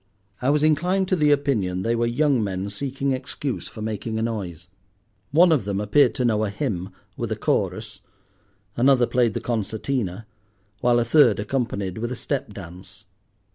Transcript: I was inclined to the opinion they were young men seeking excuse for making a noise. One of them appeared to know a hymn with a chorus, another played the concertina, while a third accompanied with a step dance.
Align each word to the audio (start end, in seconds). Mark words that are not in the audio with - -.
I 0.41 0.49
was 0.49 0.63
inclined 0.63 1.07
to 1.09 1.15
the 1.15 1.29
opinion 1.29 1.83
they 1.83 1.95
were 1.95 2.07
young 2.07 2.43
men 2.43 2.71
seeking 2.71 3.11
excuse 3.11 3.67
for 3.67 3.83
making 3.83 4.17
a 4.17 4.23
noise. 4.23 4.67
One 5.29 5.51
of 5.51 5.63
them 5.63 5.79
appeared 5.79 6.15
to 6.15 6.25
know 6.25 6.43
a 6.43 6.49
hymn 6.49 6.89
with 7.15 7.31
a 7.31 7.35
chorus, 7.35 8.01
another 8.75 9.05
played 9.05 9.35
the 9.35 9.41
concertina, 9.41 10.25
while 10.79 10.97
a 10.99 11.05
third 11.05 11.39
accompanied 11.39 11.99
with 11.99 12.11
a 12.11 12.15
step 12.15 12.51
dance. 12.51 13.05